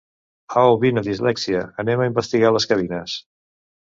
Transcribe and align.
Au 0.61 0.71
vine 0.83 1.03
Dislèxia, 1.07 1.61
anem 1.85 2.03
a 2.05 2.09
investigar 2.11 2.53
les 2.57 2.67
cabines. 2.73 3.19